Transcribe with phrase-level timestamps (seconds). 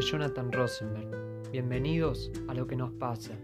[0.00, 1.50] Jonathan Rosenberg.
[1.50, 3.34] Bienvenidos a Lo que nos pasa,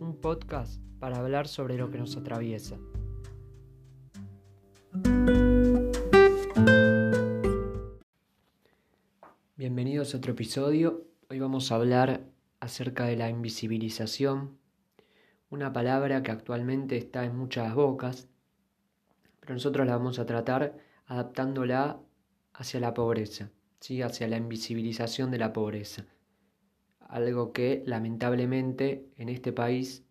[0.00, 2.78] un podcast para hablar sobre lo que nos atraviesa.
[9.56, 11.04] Bienvenidos a otro episodio.
[11.28, 12.22] Hoy vamos a hablar
[12.58, 14.58] acerca de la invisibilización,
[15.48, 18.28] una palabra que actualmente está en muchas bocas,
[19.38, 22.00] pero nosotros la vamos a tratar adaptándola
[22.52, 23.52] hacia la pobreza
[24.02, 26.06] hacia la invisibilización de la pobreza.
[27.00, 30.04] Algo que lamentablemente en este país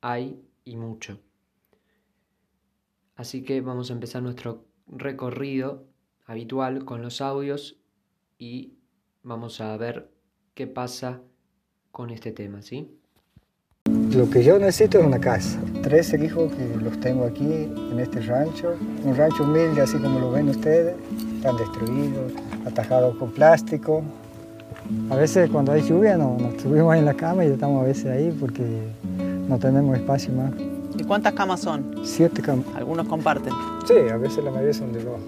[0.00, 1.20] hay y mucho.
[3.14, 5.86] Así que vamos a empezar nuestro recorrido
[6.24, 7.78] habitual con los audios
[8.38, 8.78] y
[9.22, 10.10] vamos a ver
[10.54, 11.22] qué pasa
[11.90, 12.98] con este tema, ¿sí?
[14.12, 15.58] Lo que yo necesito es una casa.
[15.82, 18.74] Tres hijos que los tengo aquí en este rancho.
[19.04, 20.94] Un rancho humilde, así como lo ven ustedes.
[21.36, 22.32] Están destruidos,
[22.66, 24.02] atajado con plástico.
[25.10, 28.34] A veces cuando hay lluvia nos subimos en la cama y estamos a veces ahí
[28.38, 28.62] porque
[29.48, 30.52] no tenemos espacio más.
[30.96, 31.94] ¿Y cuántas camas son?
[32.04, 32.64] Siete camas.
[32.74, 33.52] ¿Algunos comparten?
[33.86, 35.20] Sí, a veces la mayoría son de dos.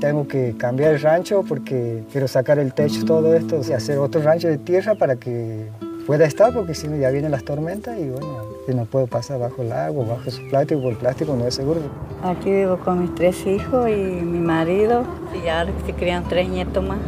[0.00, 4.22] Tengo que cambiar el rancho porque quiero sacar el techo, todo esto, y hacer otro
[4.22, 5.66] rancho de tierra para que
[6.10, 8.26] pueda estar, porque si no ya vienen las tormentas y bueno,
[8.66, 11.54] yo no puedo pasar bajo el agua, bajo su plástico, porque el plástico no es
[11.54, 11.82] seguro.
[12.24, 16.82] Aquí vivo con mis tres hijos y mi marido, y ahora se crían tres nietos
[16.82, 16.98] más.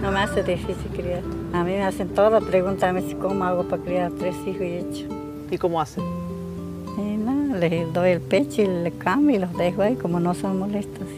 [0.00, 1.22] No me hace difícil criar.
[1.52, 5.06] A mí me hacen todas, pregúntame si cómo hago para criar tres hijos y hecho.
[5.50, 6.04] ¿Y cómo hacen?
[6.98, 10.34] Y nada, les doy el pecho y le cambio y los dejo ahí como no
[10.34, 11.08] son molestos.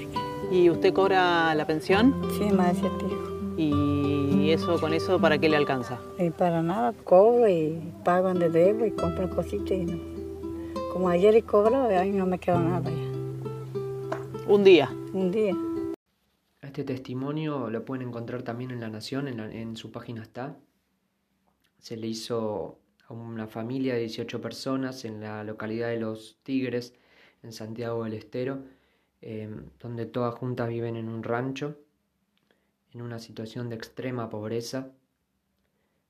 [0.51, 2.15] ¿Y usted cobra la pensión?
[2.39, 3.14] Sí, más de siete.
[3.57, 6.01] ¿Y eso con eso para qué le alcanza?
[6.19, 9.99] Y para nada, cobro y pago donde debo y compro cositas y no.
[10.93, 14.49] Como ayer y cobro, ahí no me quedó nada ya.
[14.49, 14.91] Un día.
[15.13, 15.57] Un día.
[16.63, 20.57] Este testimonio lo pueden encontrar también en La Nación, en, en su página está.
[21.79, 26.95] Se le hizo a una familia de 18 personas en la localidad de Los Tigres,
[27.45, 28.64] en Santiago del Estero,
[29.23, 29.48] eh,
[29.79, 31.83] donde todas juntas viven en un rancho
[32.95, 34.93] en una situación de extrema pobreza.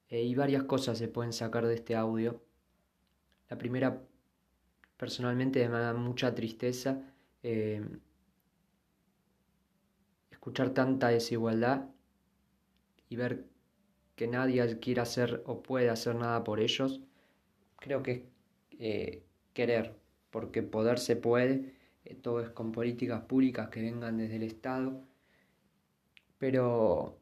[0.09, 2.43] Eh, y varias cosas se pueden sacar de este audio.
[3.49, 4.03] La primera,
[4.97, 7.03] personalmente, me da mucha tristeza
[7.43, 7.83] eh,
[10.31, 11.89] escuchar tanta desigualdad
[13.09, 13.47] y ver
[14.15, 17.01] que nadie quiere hacer o puede hacer nada por ellos.
[17.77, 18.23] Creo que es
[18.79, 19.23] eh,
[19.55, 19.97] querer,
[20.31, 21.75] porque poder se puede,
[22.23, 25.03] todo es con políticas públicas que vengan desde el Estado
[26.45, 27.19] pero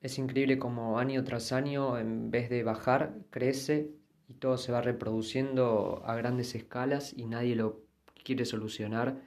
[0.00, 3.92] es increíble como año tras año, en vez de bajar, crece
[4.28, 7.84] y todo se va reproduciendo a grandes escalas y nadie lo
[8.24, 9.22] quiere solucionar.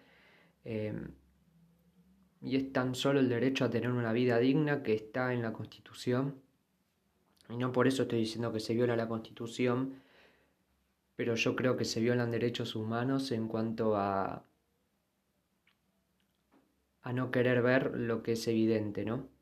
[0.66, 1.14] Em,
[2.42, 5.54] y es tan solo el derecho a tener una vida digna que está en la
[5.54, 6.42] Constitución.
[7.50, 9.94] Y no por eso estoy diciendo que se viola la Constitución,
[11.16, 14.44] pero yo creo que se violan derechos humanos en cuanto a,
[17.02, 19.37] a no querer ver lo que es evidente, ¿no?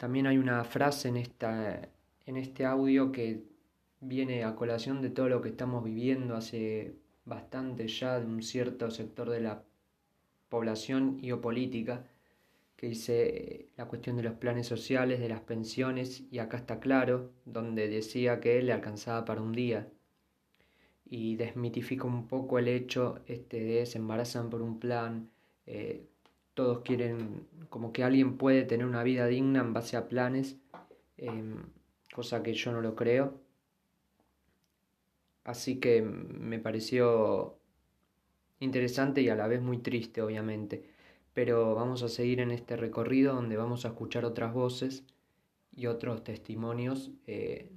[0.00, 1.90] También hay una frase en, esta,
[2.24, 3.42] en este audio que
[4.00, 6.94] viene a colación de todo lo que estamos viviendo hace
[7.26, 9.62] bastante ya de un cierto sector de la
[10.48, 12.06] población y o política,
[12.76, 17.32] que dice la cuestión de los planes sociales, de las pensiones, y acá está claro,
[17.44, 19.86] donde decía que le alcanzaba para un día.
[21.04, 25.28] Y desmitifica un poco el hecho este de se embarazan por un plan,
[25.66, 26.06] eh,
[26.54, 30.56] todos quieren, como que alguien puede tener una vida digna en base a planes,
[31.16, 31.56] em,
[32.14, 33.40] cosa que yo no lo creo.
[35.44, 37.58] Así que me pareció
[38.60, 40.84] interesante y a la vez muy triste, obviamente.
[41.34, 45.04] Pero vamos a seguir en este recorrido donde vamos a escuchar otras voces
[45.74, 47.70] y otros testimonios, eh,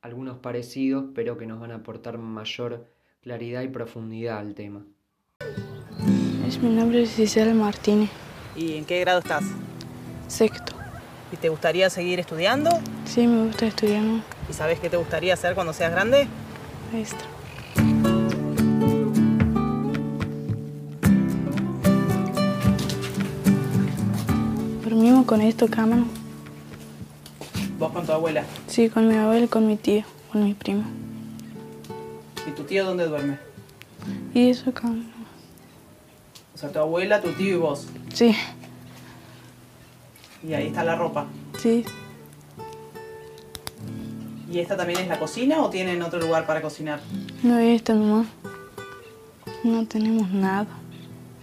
[0.00, 2.86] algunos parecidos, pero que nos van a aportar mayor
[3.20, 4.86] claridad y profundidad al tema.
[6.56, 8.08] Mi nombre es Gisela Martínez.
[8.56, 9.44] ¿Y en qué grado estás?
[10.28, 10.72] Sexto.
[11.30, 12.70] ¿Y te gustaría seguir estudiando?
[13.04, 14.02] Sí, me gusta estudiar.
[14.48, 16.26] ¿Y sabes qué te gustaría hacer cuando seas grande?
[16.90, 17.28] Maestra.
[24.82, 26.04] Dormimos con esto, cámara.
[27.78, 28.44] ¿Vos con tu abuela?
[28.68, 30.02] Sí, con mi abuela y con mi tío,
[30.32, 30.84] con mi primo.
[32.46, 33.38] ¿Y tu tío dónde duerme?
[34.32, 35.17] Y eso, cámara.
[36.58, 37.86] O sea, tu abuela, tu tío y vos.
[38.12, 38.34] Sí.
[40.42, 41.28] Y ahí está la ropa.
[41.56, 41.84] Sí.
[44.50, 46.98] ¿Y esta también es la cocina o tienen otro lugar para cocinar?
[47.44, 48.26] No, esta nomás.
[49.62, 50.66] No tenemos nada.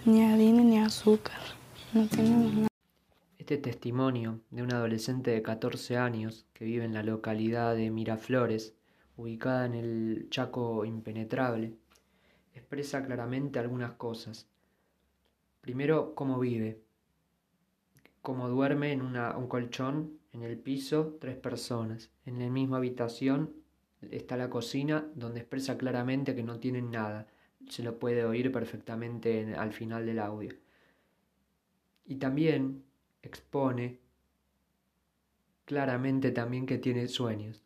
[0.04, 1.40] Ni harina ni azúcar.
[1.94, 2.68] No tenemos nada.
[3.38, 8.74] Este testimonio de un adolescente de 14 años que vive en la localidad de Miraflores,
[9.16, 11.72] ubicada en el Chaco impenetrable,
[12.54, 14.50] expresa claramente algunas cosas.
[15.66, 16.80] Primero, cómo vive,
[18.22, 22.12] cómo duerme en un colchón, en el piso, tres personas.
[22.28, 23.52] En la misma habitación
[24.12, 27.26] está la cocina, donde expresa claramente que no tienen nada.
[27.68, 30.54] Se lo puede oír perfectamente al final del audio.
[32.06, 32.84] Y también
[33.24, 33.98] expone
[35.66, 37.64] claramente también que tiene sueños,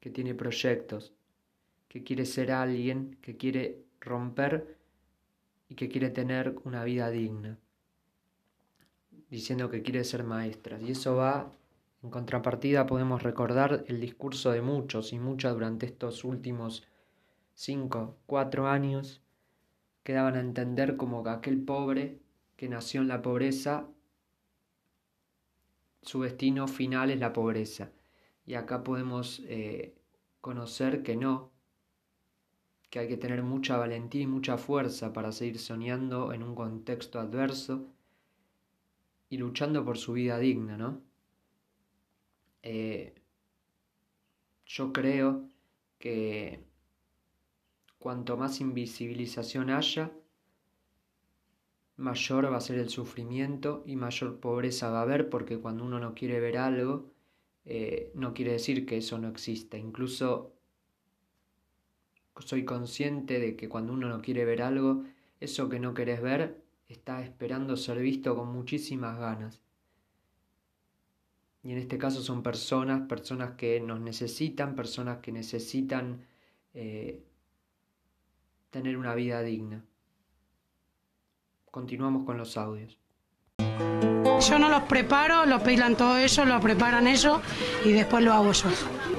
[0.00, 1.12] que tiene proyectos,
[1.88, 4.77] que quiere ser alguien, que quiere romper
[5.68, 7.58] y que quiere tener una vida digna,
[9.30, 10.80] diciendo que quiere ser maestra.
[10.80, 11.52] Y eso va,
[12.02, 16.86] en contrapartida podemos recordar el discurso de muchos y muchas durante estos últimos
[17.54, 19.22] cinco, cuatro años,
[20.02, 22.18] que daban a entender como que aquel pobre
[22.56, 23.88] que nació en la pobreza
[26.02, 27.90] su destino final es la pobreza.
[28.46, 29.94] Y acá podemos eh,
[30.40, 31.50] conocer que no,
[32.90, 37.20] que hay que tener mucha valentía y mucha fuerza para seguir soñando en un contexto
[37.20, 37.86] adverso
[39.28, 41.02] y luchando por su vida digna, ¿no?
[42.62, 43.14] Eh,
[44.66, 45.48] yo creo
[45.98, 46.64] que
[47.98, 50.12] cuanto más invisibilización haya,
[51.96, 55.98] mayor va a ser el sufrimiento y mayor pobreza va a haber porque cuando uno
[55.98, 57.10] no quiere ver algo,
[57.64, 59.76] eh, no quiere decir que eso no exista.
[59.76, 60.57] Incluso
[62.40, 65.04] soy consciente de que cuando uno no quiere ver algo,
[65.40, 69.60] eso que no querés ver está esperando ser visto con muchísimas ganas.
[71.62, 76.24] Y en este caso son personas, personas que nos necesitan, personas que necesitan
[76.74, 77.22] eh,
[78.70, 79.84] tener una vida digna.
[81.70, 82.98] Continuamos con los audios.
[84.48, 87.40] Yo no los preparo, los pilan todos ellos, lo preparan ellos
[87.84, 88.68] y después lo hago yo.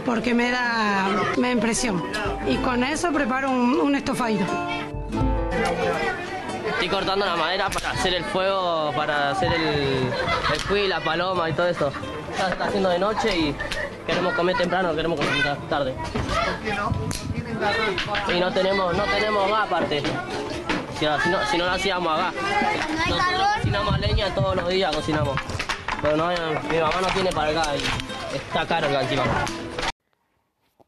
[0.05, 2.03] Porque me da, me impresión.
[2.47, 4.45] Y con eso preparo un, un estofadito.
[6.71, 10.09] Estoy cortando la madera para hacer el fuego, para hacer el,
[10.73, 11.91] el la paloma y todo eso.
[12.37, 13.55] Ya está haciendo de noche y
[14.07, 15.93] queremos comer temprano, queremos comer tarde.
[15.93, 16.91] ¿Por qué no?
[18.33, 20.01] Y no tenemos, no tenemos más aparte.
[20.97, 21.17] Si, no,
[21.51, 22.33] si no lo hacíamos acá.
[23.07, 25.39] Nosotros cocinamos leña todos los días, cocinamos.
[26.01, 29.23] Pero no, mi mamá no tiene para acá y está caro encima.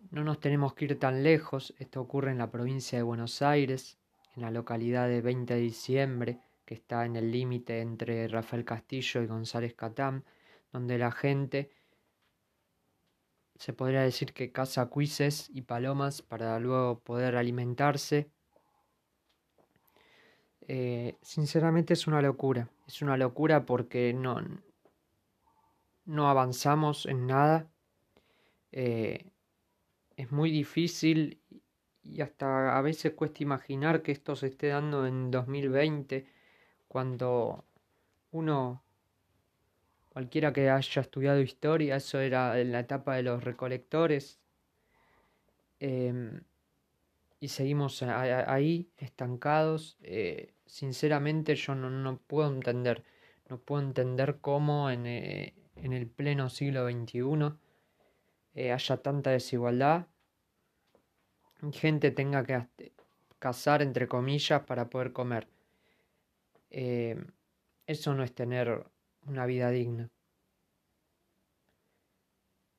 [0.09, 3.99] No nos tenemos que ir tan lejos, esto ocurre en la provincia de Buenos Aires,
[4.35, 9.21] en la localidad de 20 de diciembre, que está en el límite entre Rafael Castillo
[9.21, 10.25] y González Catán,
[10.73, 11.69] donde la gente
[13.57, 18.31] se podría decir que caza cuises y palomas para luego poder alimentarse
[20.67, 22.69] eh, sinceramente es una locura.
[22.87, 24.41] Es una locura porque no,
[26.05, 27.69] no avanzamos en nada.
[28.71, 29.31] Eh,
[30.15, 31.41] es muy difícil
[32.03, 36.25] y hasta a veces cuesta imaginar que esto se esté dando en 2020
[36.87, 37.65] cuando
[38.31, 38.83] uno
[40.09, 44.39] cualquiera que haya estudiado historia eso era en la etapa de los recolectores
[45.79, 46.41] em,
[47.39, 53.03] y seguimos ahí estancados eh, sinceramente yo no, puedo entender,
[53.49, 57.57] no puedo entender cómo en, eh, el pleno siglo XXI
[58.55, 60.07] eh, haya tanta desigualdad,
[61.73, 62.93] gente tenga que
[63.37, 65.49] cazar entre comillas para poder comer.
[66.69, 67.21] Eh,
[67.85, 68.85] eso no es tener
[69.25, 70.09] una vida digna.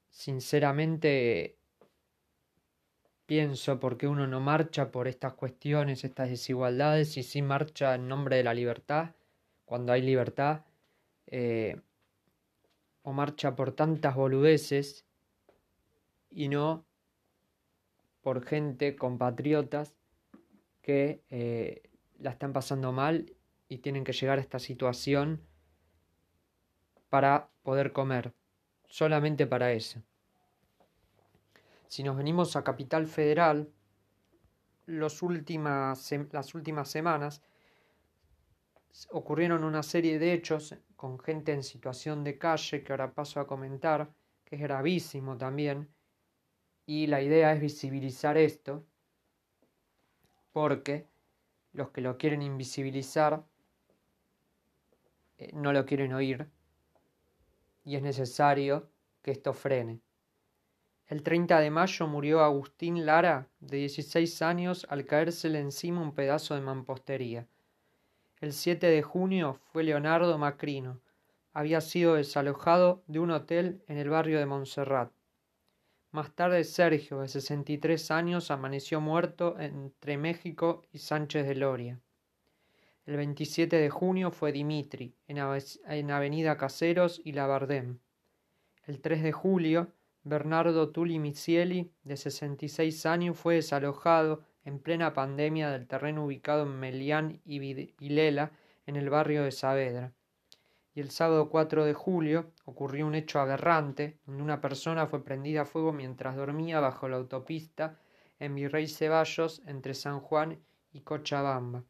[0.08, 1.58] Sinceramente,
[3.32, 8.06] pienso por qué uno no marcha por estas cuestiones, estas desigualdades, y sí marcha en
[8.06, 9.14] nombre de la libertad,
[9.64, 10.66] cuando hay libertad,
[11.28, 11.80] eh,
[13.00, 15.06] o marcha por tantas boludeces
[16.28, 16.84] y no
[18.20, 19.94] por gente, compatriotas,
[20.82, 23.32] que eh, la están pasando mal
[23.66, 25.40] y tienen que llegar a esta situación
[27.08, 28.34] para poder comer,
[28.84, 30.02] solamente para eso.
[31.92, 33.70] Si nos venimos a Capital Federal,
[34.87, 35.99] las últimas
[36.84, 37.42] semanas
[39.11, 43.46] ocurrieron una serie de hechos con gente en situación de calle que ahora paso a
[43.46, 44.11] comentar,
[44.42, 45.94] que es gravísimo también,
[46.87, 48.87] y la idea es visibilizar esto,
[50.50, 51.11] porque
[51.75, 53.44] los que lo quieren invisibilizar
[55.37, 56.49] eh, no lo quieren oír,
[57.84, 58.88] y es necesario
[59.20, 60.00] que esto frene.
[61.12, 66.54] El 30 de mayo murió Agustín Lara, de 16 años, al caérsele encima un pedazo
[66.54, 67.47] de mampostería.
[68.40, 71.02] El 7 de junio fue Leonardo Macrino,
[71.52, 75.12] había sido desalojado de un hotel en el barrio de Montserrat.
[76.12, 82.00] Más tarde Sergio, de 63 años, amaneció muerto entre México y Sánchez de Loria.
[83.04, 87.99] El 27 de junio fue Dimitri, en, Avenida Caseros y Labardem.
[88.87, 89.92] El 3 de julio,
[90.25, 96.79] Bernardo Tulli Micieli, de 66 años, fue desalojado en plena pandemia del terreno ubicado en
[96.79, 98.52] Melián y Vilela,
[98.87, 100.12] en el barrio de Saavedra.
[100.95, 105.62] Y el sábado 4 de julio ocurrió un hecho aberrante, donde una persona fue prendida
[105.62, 107.99] a fuego mientras dormía bajo la autopista
[108.38, 110.59] en Virrey Ceballos entre San Juan
[110.93, 111.85] y Cochabamba.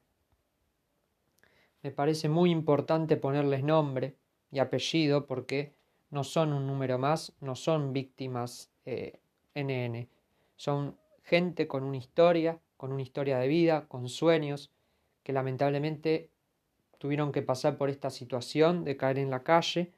[1.83, 4.17] Me parece muy importante ponerles nombre
[4.51, 5.75] y apellido porque
[6.13, 10.09] no son un número más, no son víctimas NN, eh,
[10.57, 14.71] son gente con una historia, con una historia de vida, con sueños,
[15.23, 16.29] que lamentablemente
[16.99, 19.91] tuvieron que pasar por esta situación de caer en la calle,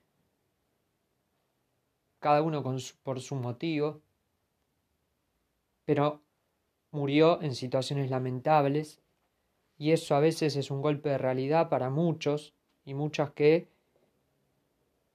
[2.20, 2.62] cada uno
[3.02, 4.00] por su motivo,
[5.84, 6.22] pero
[6.92, 9.00] murió en situaciones lamentables
[9.76, 12.54] y eso a veces es un golpe de realidad para muchos
[12.84, 13.73] y muchas que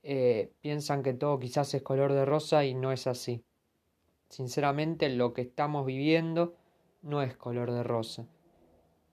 [0.03, 3.44] eh, piensan que todo quizás es color de rosa y no es así.
[4.29, 6.56] Sinceramente lo que estamos viviendo
[7.01, 8.25] no es color de rosa.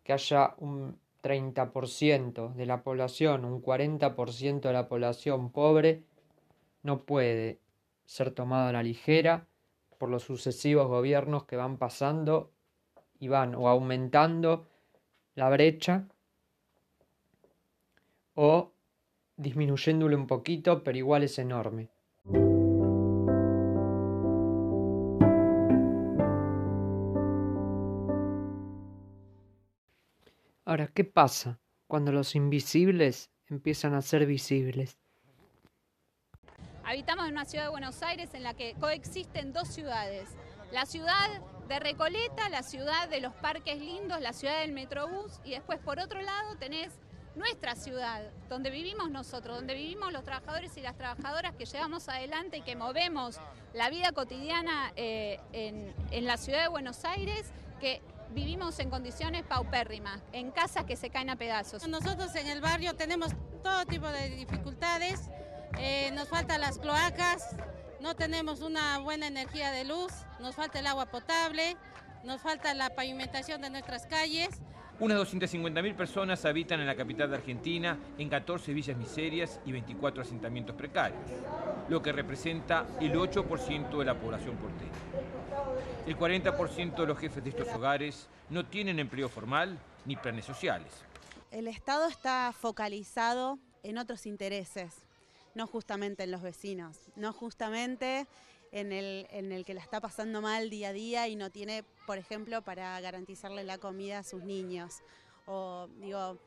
[0.05, 6.05] Que haya un 30% de la población, un 40% de la población pobre,
[6.83, 7.59] no puede
[8.05, 9.47] ser tomado a la ligera
[9.99, 12.53] por los sucesivos gobiernos que van pasando
[13.19, 14.67] y van o aumentando
[15.35, 16.07] la brecha
[18.35, 18.71] o
[19.37, 21.91] disminuyéndole un poquito, pero igual es enorme.
[30.65, 34.99] Ahora, ¿qué pasa cuando los invisibles empiezan a ser visibles?
[36.85, 40.29] Habitamos en una ciudad de Buenos Aires en la que coexisten dos ciudades.
[40.73, 45.51] La ciudad de Recoleta, la ciudad de los parques lindos, la ciudad del Metrobús y
[45.51, 46.99] después por otro lado tenés
[47.37, 52.59] nuestra ciudad, donde vivimos nosotros, donde vivimos los trabajadores y las trabajadoras que llevamos adelante
[52.59, 53.37] y que movemos
[53.75, 57.47] la vida cotidiana eh, en, en la ciudad de Buenos Aires,
[57.81, 58.01] que
[58.31, 61.87] vivimos en condiciones paupérrimas, en casas que se caen a pedazos.
[61.87, 65.29] Nosotros en el barrio tenemos todo tipo de dificultades,
[65.79, 67.55] eh, nos faltan las cloacas,
[68.01, 71.77] no tenemos una buena energía de luz, nos falta el agua potable,
[72.25, 74.51] nos falta la pavimentación de nuestras calles.
[74.99, 80.23] Unas 250.000 personas habitan en la capital de Argentina, en 14 villas miserias y 24
[80.23, 81.21] asentamientos precarios,
[81.91, 84.91] lo que representa el 8% de la población porteña.
[86.07, 90.91] El 40% de los jefes de estos hogares no tienen empleo formal ni planes sociales.
[91.51, 94.95] El Estado está focalizado en otros intereses,
[95.55, 98.27] no justamente en los vecinos, no justamente
[98.81, 102.61] en el, que la está pasando mal día a día y no tiene, por ejemplo,
[102.63, 105.03] para garantizarle la comida a sus niños.
[105.47, 106.39] O digo,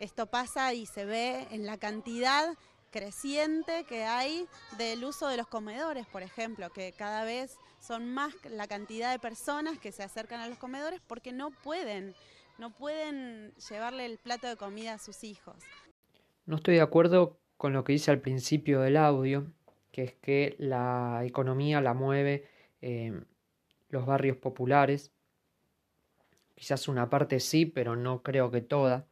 [0.00, 2.56] esto pasa y se ve en la cantidad
[2.90, 4.46] creciente que hay
[4.78, 9.18] del uso de los comedores, por ejemplo, que cada vez son más la cantidad de
[9.18, 12.14] personas que se acercan a los comedores porque no pueden,
[12.56, 15.56] no pueden llevarle el plato de comida a sus hijos.
[16.46, 19.52] No estoy de acuerdo con lo que dice al principio del audio,
[19.94, 22.48] que es que la economía la mueve
[22.82, 23.12] eh,
[23.90, 25.12] los barrios populares.
[26.56, 29.06] Quizás una parte sí, pero no creo que toda.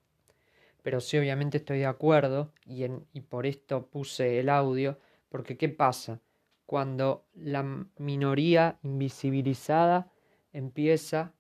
[0.82, 4.98] Pero sí, obviamente estoy de acuerdo y, y por esto puse el audio,
[5.28, 6.20] porque ¿qué pasa?
[6.66, 7.62] Cuando la
[7.98, 10.10] minoría invisibilizada
[10.52, 11.32] empieza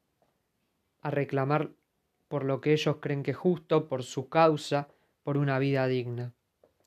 [1.00, 1.72] a reclamar
[2.28, 4.86] por lo que ellos creen que es justo, por su causa,
[5.24, 6.32] por una vida digna.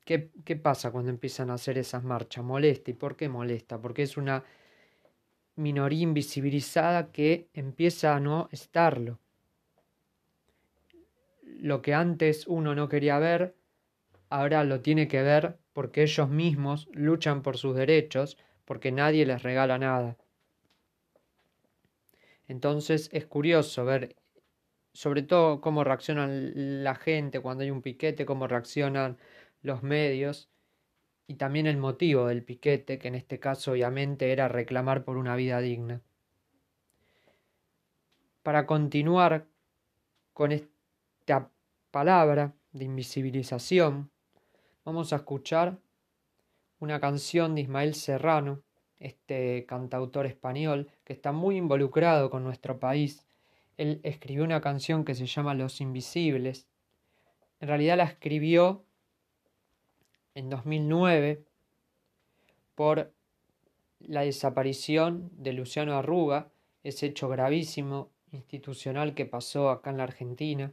[0.06, 0.20] ¿Qué,
[0.62, 2.44] pasa cuando empiezan a hacer esas marchas?
[2.44, 2.92] Molesta.
[2.92, 3.80] ¿Y por qué molesta?
[3.80, 4.44] Porque es una
[5.56, 9.18] minoría invisibilizada que empieza a no estarlo.
[11.42, 13.56] Lo que antes uno no quería ver,
[14.28, 19.42] ahora lo tiene que ver porque ellos mismos luchan por sus derechos, porque nadie les
[19.42, 20.16] regala nada.
[22.46, 24.14] Entonces es curioso ver
[24.92, 29.18] sobre todo cómo reaccionan la gente cuando hay un piquete, cómo reaccionan
[29.66, 30.48] los medios
[31.26, 35.34] y también el motivo del piquete, que en este caso obviamente era reclamar por una
[35.34, 36.00] vida digna.
[38.42, 39.46] Para continuar
[40.32, 41.50] con esta
[41.90, 44.08] palabra de invisibilización,
[44.84, 45.78] vamos a escuchar
[46.78, 48.62] una canción de Ismael Serrano,
[49.00, 53.26] este cantautor español que está muy involucrado con nuestro país.
[53.76, 56.68] Él escribió una canción que se llama Los Invisibles.
[57.60, 58.85] En realidad la escribió
[60.36, 61.42] en 2009
[62.74, 63.10] por
[64.00, 66.50] la desaparición de Luciano Arruga,
[66.84, 70.72] ese hecho gravísimo institucional que pasó acá en la Argentina.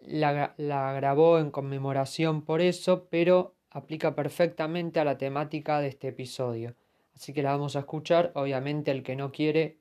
[0.00, 6.74] La, grabó en conmemoración por eso, pero aplica perfectamente a la temática de este episodio.
[7.14, 8.32] Así que la vamos a escuchar.
[8.34, 9.76] Obviamente el que no quiere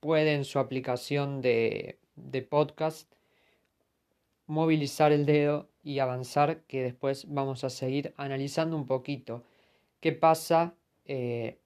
[0.00, 3.12] puede en su aplicación de, de podcast
[4.46, 9.44] movilizar el dedo y avanzar que después vamos a seguir analizando un poquito
[10.00, 11.58] qué pasa eh,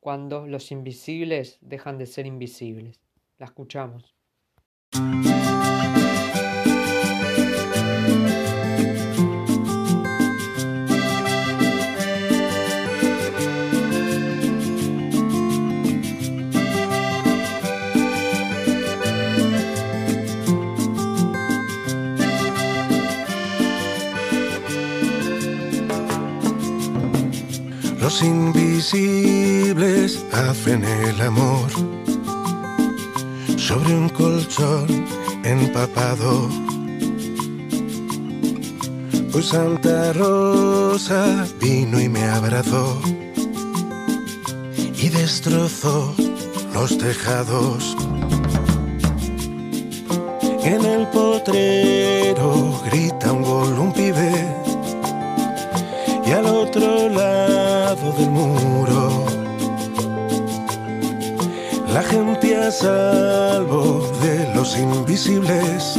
[0.00, 3.00] cuando los invisibles dejan de ser invisibles.
[3.38, 4.14] La escuchamos.
[28.22, 31.68] Invisibles hacen el amor
[33.56, 34.86] sobre un colchón
[35.42, 36.48] empapado.
[39.32, 43.00] Pues Santa Rosa vino y me abrazó
[44.76, 46.14] y destrozó
[46.72, 47.96] los tejados.
[50.62, 53.42] En el potrero grita un
[56.26, 59.24] y al otro lado del muro.
[61.92, 65.98] La gente a salvo de los invisibles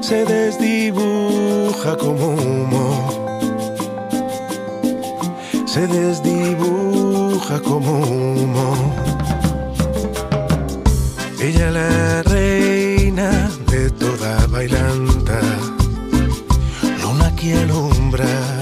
[0.00, 2.86] se desdibuja como humo.
[5.66, 8.94] Se desdibuja como humo.
[11.40, 15.40] Ella la reina de toda bailanta
[17.02, 18.55] luna que alumbra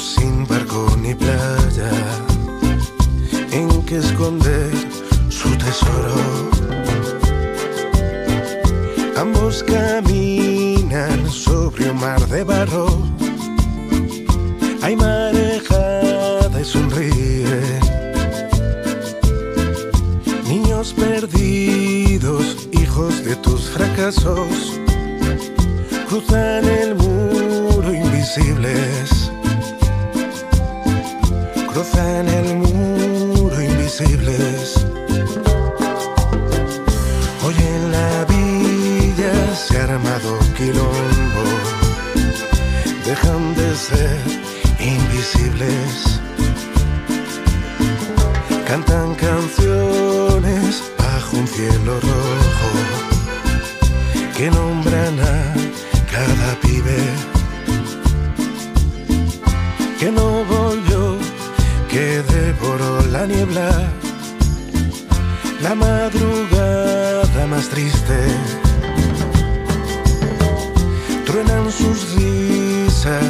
[0.00, 1.90] sin barco ni playa,
[3.52, 4.72] en que esconder
[5.28, 6.50] su tesoro.
[9.16, 12.86] Ambos caminan sobre un mar de barro.
[14.82, 17.60] Hay marejada y sonríe.
[20.48, 24.80] Niños perdidos, hijos de tus fracasos,
[26.08, 27.15] cruzan el muro
[28.36, 29.32] invisibles.
[31.68, 34.45] Cruzan el muro invisibles.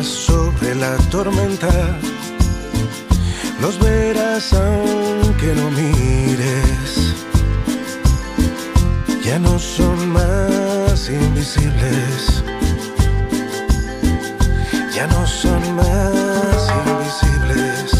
[0.02, 1.68] Sobre la tormenta
[3.60, 7.14] los verás aunque no mires.
[9.22, 12.42] Ya no son más invisibles.
[14.94, 17.92] Ya no son más invisibles.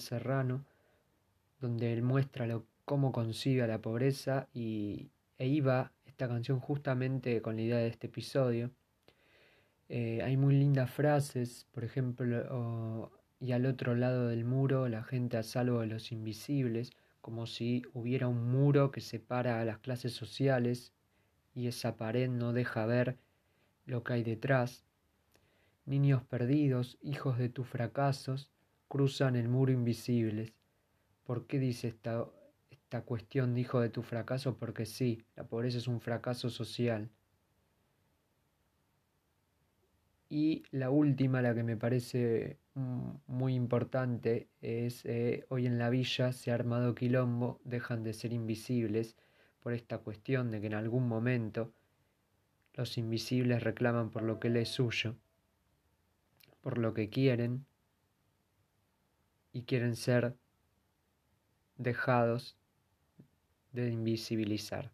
[0.00, 0.64] Serrano,
[1.60, 7.40] donde él muestra lo, cómo concibe a la pobreza y, e iba esta canción justamente
[7.42, 8.70] con la idea de este episodio.
[9.88, 15.36] Eh, hay muy lindas frases, por ejemplo, y al otro lado del muro la gente
[15.36, 20.12] a salvo de los invisibles, como si hubiera un muro que separa a las clases
[20.12, 20.92] sociales
[21.54, 23.18] y esa pared no deja ver
[23.84, 24.84] lo que hay detrás.
[25.84, 28.50] Niños perdidos, hijos de tus fracasos,
[28.92, 30.52] cruzan el muro invisibles.
[31.24, 32.26] ¿Por qué dice esta,
[32.70, 34.58] esta cuestión de hijo de tu fracaso?
[34.58, 37.08] Porque sí, la pobreza es un fracaso social.
[40.28, 45.88] Y la última, la que me parece mm, muy importante, es eh, hoy en la
[45.88, 49.16] villa se ha armado quilombo, dejan de ser invisibles
[49.60, 51.72] por esta cuestión de que en algún momento
[52.74, 55.16] los invisibles reclaman por lo que les es suyo,
[56.60, 57.64] por lo que quieren
[59.52, 60.34] y quieren ser
[61.76, 62.56] dejados
[63.72, 64.90] de invisibilizar.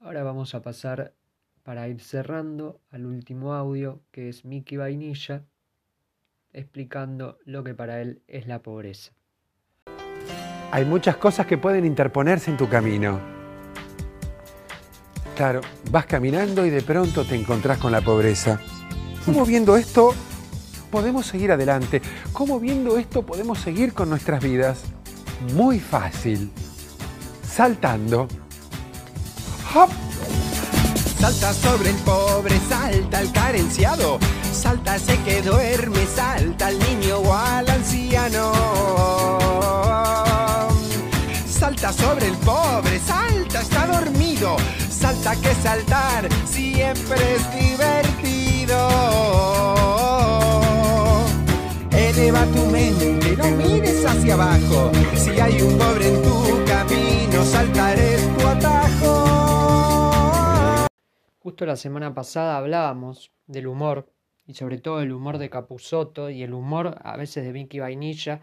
[0.00, 1.14] Ahora vamos a pasar
[1.62, 5.44] para ir cerrando al último audio que es Mickey Vainilla
[6.52, 9.12] explicando lo que para él es la pobreza.
[10.72, 13.20] Hay muchas cosas que pueden interponerse en tu camino.
[15.36, 18.60] Claro, vas caminando y de pronto te encontrás con la pobreza.
[19.24, 20.14] ¿Cómo viendo esto
[20.90, 22.02] podemos seguir adelante?
[22.32, 24.80] ¿Cómo viendo esto podemos seguir con nuestras vidas?
[25.54, 26.50] Muy fácil.
[27.42, 28.28] Saltando.
[29.74, 29.90] ¡Hop!
[31.20, 34.18] Salta sobre el pobre, salta el carenciado,
[34.52, 38.52] salta ese que duerme, salta al niño o al anciano.
[41.46, 44.56] Salta sobre el pobre, salta, está dormido,
[44.90, 47.59] salta que saltar siempre es
[54.10, 59.26] hacia abajo, si hay un pobre en tu camino, saltaré tu atajo.
[61.38, 64.12] Justo la semana pasada hablábamos del humor
[64.46, 68.40] y sobre todo el humor de Capusoto y el humor a veces de Vicky Vainilla,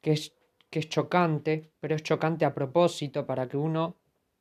[0.00, 0.34] que es,
[0.70, 3.94] que es chocante, pero es chocante a propósito para que uno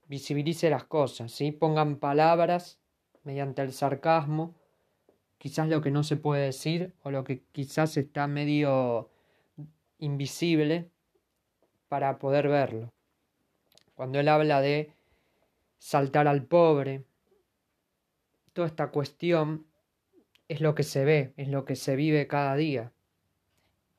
[0.07, 1.51] visibilice las cosas, ¿sí?
[1.51, 2.79] pongan palabras
[3.23, 4.55] mediante el sarcasmo,
[5.37, 9.11] quizás lo que no se puede decir o lo que quizás está medio
[9.99, 10.89] invisible
[11.87, 12.91] para poder verlo.
[13.95, 14.91] Cuando él habla de
[15.79, 17.03] saltar al pobre,
[18.53, 19.65] toda esta cuestión
[20.47, 22.91] es lo que se ve, es lo que se vive cada día.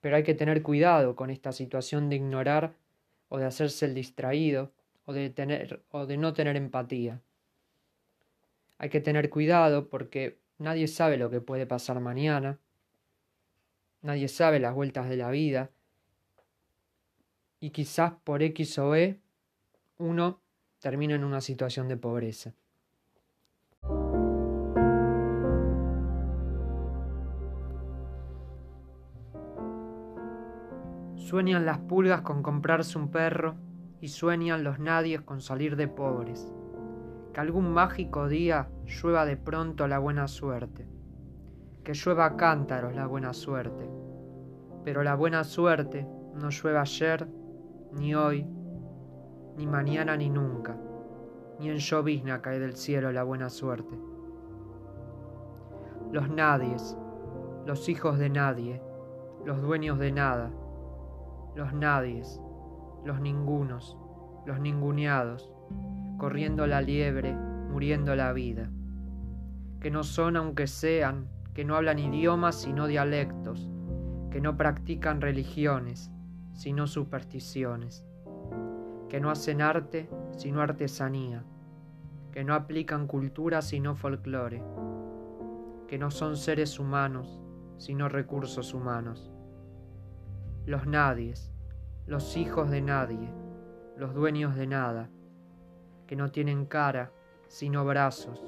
[0.01, 2.75] Pero hay que tener cuidado con esta situación de ignorar
[3.29, 4.73] o de hacerse el distraído
[5.05, 7.21] o de, tener, o de no tener empatía.
[8.79, 12.59] Hay que tener cuidado porque nadie sabe lo que puede pasar mañana,
[14.03, 15.71] nadie sabe las vueltas de la vida
[17.61, 19.21] y quizás por X o E
[19.99, 20.41] uno
[20.81, 22.55] termina en una situación de pobreza.
[31.17, 33.57] Sueñan las pulgas con comprarse un perro
[34.01, 36.51] y sueñan los nadies con salir de pobres.
[37.35, 40.87] Que algún mágico día llueva de pronto la buena suerte.
[41.85, 43.91] Que llueva cántaros la buena suerte.
[44.85, 47.29] Pero la buena suerte no llueve ayer,
[47.93, 48.47] ni hoy,
[49.57, 50.77] ni mañana, ni nunca.
[51.59, 53.99] Ni en llovizna cae del cielo la buena suerte.
[56.13, 56.97] Los nadies,
[57.67, 58.81] los hijos de nadie,
[59.45, 60.51] los dueños de nada,
[61.55, 62.41] los nadies,
[63.05, 63.99] los ningunos,
[64.47, 65.51] los ninguneados,
[66.19, 68.71] corriendo la liebre, muriendo la vida,
[69.81, 73.69] que no son aunque sean, que no hablan idiomas sino dialectos,
[74.31, 76.13] que no practican religiones,
[76.59, 78.05] sino supersticiones,
[79.09, 81.45] que no hacen arte sino artesanía,
[82.33, 84.61] que no aplican cultura sino folclore,
[85.87, 87.41] que no son seres humanos
[87.77, 89.31] sino recursos humanos.
[90.67, 91.53] Los nadies,
[92.09, 93.33] los hijos de nadie,
[93.97, 95.11] los dueños de nada,
[96.09, 97.13] que no tienen cara
[97.47, 98.43] sino brazos,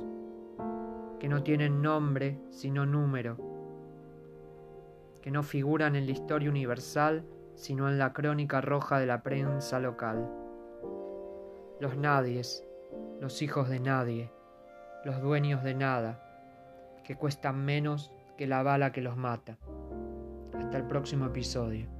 [1.21, 3.37] que no tienen nombre sino número,
[5.23, 7.25] que no figuran en la historia universal
[7.61, 10.31] sino en la crónica roja de la prensa local.
[11.79, 12.67] Los nadies,
[13.21, 14.33] los hijos de nadie,
[15.05, 16.23] los dueños de nada,
[17.05, 19.59] que cuestan menos que la bala que los mata.
[20.59, 22.00] Hasta el próximo episodio.